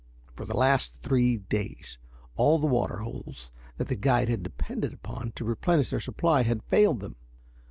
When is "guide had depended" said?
3.95-4.93